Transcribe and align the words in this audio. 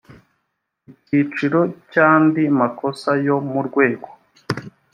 icyiciro 0.91 1.59
cya 1.91 2.07
andi 2.17 2.43
makosa 2.59 3.09
yo 3.27 3.37
mu 3.49 3.59
rwego 3.67 4.07